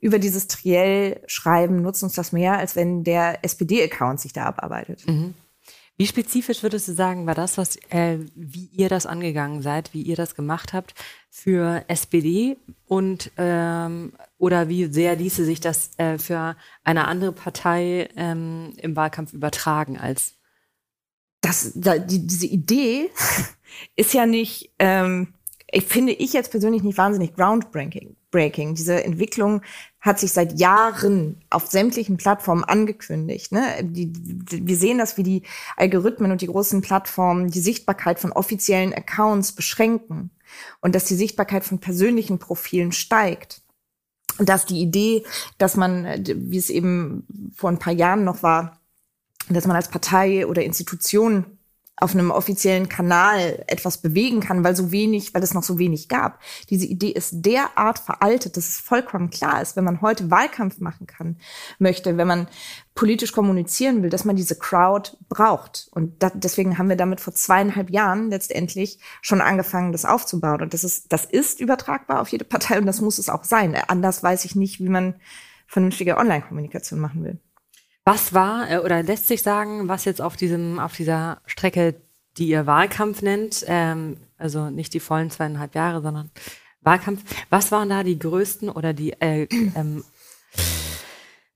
[0.00, 5.06] über dieses Triell schreiben, nutzen uns das mehr, als wenn der SPD-Account sich da abarbeitet.
[5.06, 5.34] Mhm.
[5.98, 10.02] Wie spezifisch würdest du sagen, war das, was, äh, wie ihr das angegangen seid, wie
[10.02, 10.94] ihr das gemacht habt
[11.30, 18.10] für SPD und ähm, oder wie sehr ließe sich das äh, für eine andere Partei
[18.16, 20.34] ähm, im Wahlkampf übertragen als
[21.40, 23.10] das, da, die, diese Idee
[23.96, 25.34] ist ja nicht, ähm,
[25.70, 28.15] ich finde ich jetzt persönlich nicht wahnsinnig groundbreaking.
[28.30, 28.74] Breaking.
[28.74, 29.62] Diese Entwicklung
[30.00, 33.52] hat sich seit Jahren auf sämtlichen Plattformen angekündigt.
[33.52, 33.62] Ne?
[33.82, 35.42] Die, die, wir sehen das, wie die
[35.76, 40.30] Algorithmen und die großen Plattformen die Sichtbarkeit von offiziellen Accounts beschränken
[40.80, 43.62] und dass die Sichtbarkeit von persönlichen Profilen steigt.
[44.38, 45.24] Und dass die Idee,
[45.56, 48.80] dass man, wie es eben vor ein paar Jahren noch war,
[49.48, 51.55] dass man als Partei oder Institution
[51.98, 56.08] auf einem offiziellen Kanal etwas bewegen kann, weil so wenig, weil es noch so wenig
[56.08, 56.40] gab.
[56.68, 61.06] Diese Idee ist derart veraltet, dass es vollkommen klar ist, wenn man heute Wahlkampf machen
[61.06, 61.38] kann,
[61.78, 62.48] möchte, wenn man
[62.94, 65.88] politisch kommunizieren will, dass man diese Crowd braucht.
[65.92, 70.62] Und da, deswegen haben wir damit vor zweieinhalb Jahren letztendlich schon angefangen, das aufzubauen.
[70.62, 73.74] Und das ist, das ist übertragbar auf jede Partei und das muss es auch sein.
[73.88, 75.14] Anders weiß ich nicht, wie man
[75.66, 77.38] vernünftige Online-Kommunikation machen will.
[78.06, 81.96] Was war äh, oder lässt sich sagen, was jetzt auf diesem auf dieser Strecke,
[82.38, 86.30] die ihr Wahlkampf nennt, ähm, also nicht die vollen zweieinhalb Jahre, sondern
[86.82, 90.04] Wahlkampf, was waren da die größten oder die äh, ähm,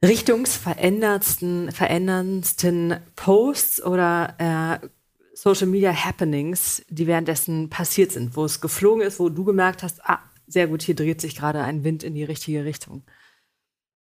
[0.05, 4.35] richtungsveränderndsten veränderndsten Posts oder
[4.83, 4.89] äh,
[5.33, 10.05] Social Media Happenings, die währenddessen passiert sind, wo es geflogen ist, wo du gemerkt hast,
[10.05, 13.05] ah, sehr gut, hier dreht sich gerade ein Wind in die richtige Richtung?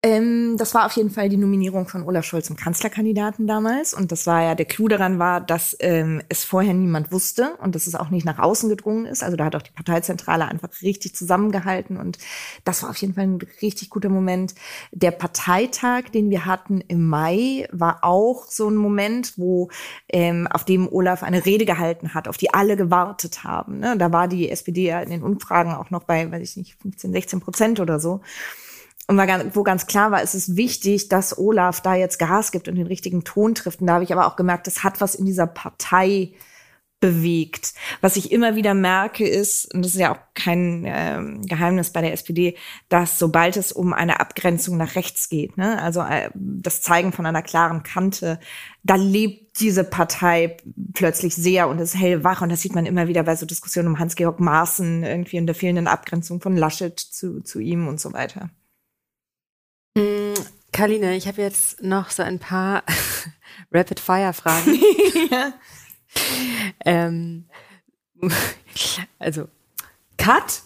[0.03, 3.95] Ähm, das war auf jeden Fall die Nominierung von Olaf Scholz zum Kanzlerkandidaten damals.
[3.95, 7.73] Und das war ja, der Clou daran war, dass ähm, es vorher niemand wusste und
[7.73, 9.23] dass es auch nicht nach außen gedrungen ist.
[9.23, 11.97] Also da hat auch die Parteizentrale einfach richtig zusammengehalten.
[11.97, 12.19] Und
[12.63, 14.53] das war auf jeden Fall ein richtig guter Moment.
[14.91, 19.69] Der Parteitag, den wir hatten im Mai, war auch so ein Moment, wo
[20.09, 23.79] ähm, auf dem Olaf eine Rede gehalten hat, auf die alle gewartet haben.
[23.79, 23.97] Ne?
[23.97, 27.13] Da war die SPD ja in den Umfragen auch noch bei, weiß ich nicht, 15,
[27.13, 28.21] 16 Prozent oder so.
[29.07, 29.17] Und
[29.55, 32.87] wo ganz klar war, es ist wichtig, dass Olaf da jetzt Gas gibt und den
[32.87, 33.79] richtigen Ton trifft.
[33.79, 36.33] Und da habe ich aber auch gemerkt, das hat was in dieser Partei
[36.99, 37.73] bewegt.
[38.01, 42.01] Was ich immer wieder merke ist, und das ist ja auch kein ähm, Geheimnis bei
[42.01, 42.55] der SPD,
[42.89, 47.27] dass sobald es um eine Abgrenzung nach rechts geht, ne, also äh, das Zeigen von
[47.27, 48.39] einer klaren Kante,
[48.83, 50.57] da lebt diese Partei
[50.93, 52.41] plötzlich sehr und ist hellwach.
[52.41, 55.55] Und das sieht man immer wieder bei so Diskussionen um Hans-Georg Maaßen, irgendwie in der
[55.55, 58.49] fehlenden Abgrenzung von Laschet zu, zu ihm und so weiter.
[59.97, 60.33] Mm,
[60.71, 62.83] Karline, ich habe jetzt noch so ein paar
[63.71, 64.79] Rapid-Fire-Fragen.
[65.31, 65.53] ja.
[66.85, 67.45] ähm,
[69.17, 69.47] also,
[70.17, 70.61] Cut.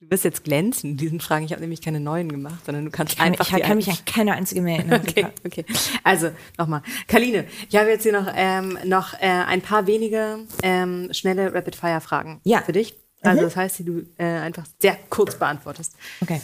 [0.00, 1.44] Du wirst jetzt glänzen in diesen Fragen.
[1.44, 3.56] Ich habe nämlich keine neuen gemacht, sondern du kannst ich kann, einfach.
[3.56, 5.02] Ich kann mich an keine einzige mehr erinnern.
[5.08, 5.64] Okay, okay.
[6.04, 11.08] Also nochmal, Kaline, ich habe jetzt hier noch ähm, noch äh, ein paar wenige ähm,
[11.12, 12.60] schnelle Rapid-Fire-Fragen ja.
[12.60, 12.96] für dich.
[13.22, 13.44] Also mhm.
[13.46, 15.96] das heißt, die du äh, einfach sehr kurz beantwortest.
[16.20, 16.40] Okay.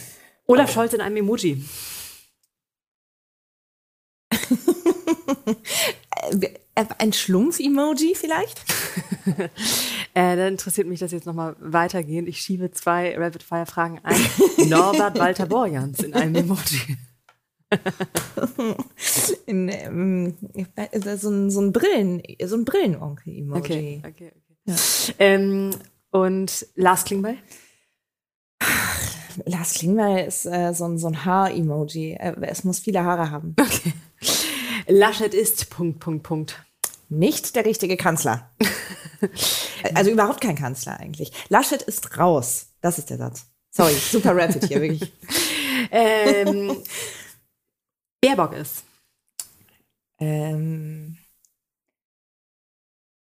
[0.51, 0.73] Olaf oh.
[0.73, 1.63] Scholz in einem Emoji.
[6.97, 8.61] Ein Schlumpf-Emoji vielleicht?
[10.13, 12.27] äh, dann interessiert mich das jetzt nochmal weitergehend.
[12.27, 14.19] Ich schiebe zwei Rapid-Fire-Fragen ein.
[14.69, 16.97] Norbert Walter Borjans in einem Emoji.
[19.45, 20.37] in, ähm,
[21.17, 23.59] so, ein, so ein Brillen, so ein Brillenonkel-Emoji.
[23.59, 24.41] Okay, okay, okay.
[24.65, 24.75] Ja.
[25.19, 25.71] Ähm,
[26.11, 27.37] und Lars Klingbeil?
[29.45, 32.13] Lars Klingbeil ist äh, so ein, so ein Haar-Emoji.
[32.13, 33.55] Äh, es muss viele Haare haben.
[33.71, 33.93] Okay.
[34.87, 36.65] Laschet ist Punkt, Punkt, Punkt.
[37.09, 38.51] Nicht der richtige Kanzler.
[39.93, 41.31] also überhaupt kein Kanzler eigentlich.
[41.49, 42.67] Laschet ist raus.
[42.81, 43.45] Das ist der Satz.
[43.69, 45.13] Sorry, super rapid hier, wirklich.
[45.91, 46.77] ähm,
[48.21, 48.83] Baerbock ist.
[50.19, 51.17] Ähm,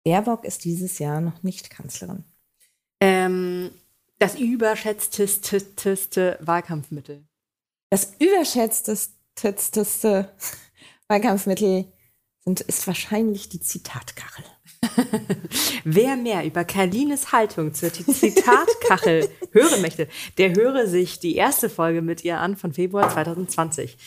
[0.04, 2.24] Baerbock ist dieses Jahr noch nicht Kanzlerin.
[3.02, 3.72] Ähm,
[4.20, 7.26] das überschätzteste Wahlkampfmittel.
[7.90, 10.30] Das überschätzteste
[11.08, 11.92] Wahlkampfmittel
[12.44, 14.46] sind, ist wahrscheinlich die Zitatkachel.
[15.84, 20.08] Wer mehr über Karlines Haltung zur Zitatkachel hören möchte,
[20.38, 23.98] der höre sich die erste Folge mit ihr an von Februar 2020.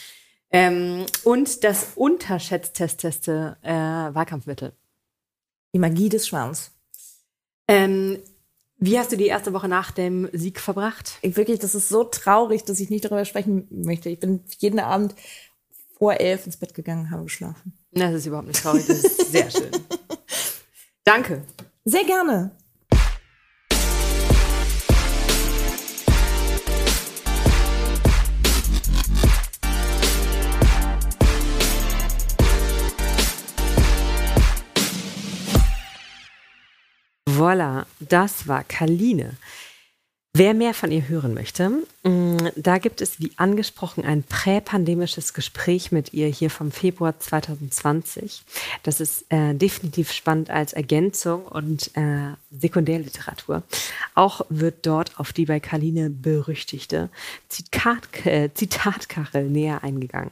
[0.52, 4.72] Ähm, und das unterschätzteste äh, Wahlkampfmittel.
[5.72, 6.72] Die Magie des Schwans.
[7.68, 8.20] Ähm,
[8.80, 11.18] wie hast du die erste Woche nach dem Sieg verbracht?
[11.20, 14.08] Ich, wirklich, das ist so traurig, dass ich nicht darüber sprechen möchte.
[14.08, 15.14] Ich bin jeden Abend
[15.98, 17.74] vor elf ins Bett gegangen, habe geschlafen.
[17.92, 19.70] Das ist überhaupt nicht traurig, das ist sehr schön.
[21.04, 21.42] Danke.
[21.84, 22.52] Sehr gerne.
[37.50, 39.32] Voilà, das war Kaline.
[40.32, 45.90] Wer mehr von ihr hören möchte, mm, da gibt es wie angesprochen ein präpandemisches Gespräch
[45.90, 48.44] mit ihr hier vom Februar 2020.
[48.84, 53.64] Das ist äh, definitiv spannend als Ergänzung und äh, Sekundärliteratur.
[54.14, 57.08] Auch wird dort auf die bei Kaline berüchtigte
[57.48, 60.30] Zitat, äh, Zitatkachel näher eingegangen.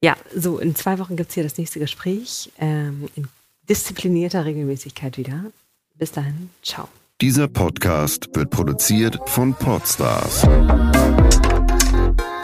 [0.00, 3.26] Ja, so in zwei Wochen gibt es hier das nächste Gespräch ähm, in
[3.68, 5.50] disziplinierter Regelmäßigkeit wieder.
[5.98, 6.88] Bis dahin, ciao.
[7.20, 10.42] Dieser Podcast wird produziert von Podstars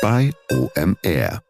[0.03, 1.41] bei OMR.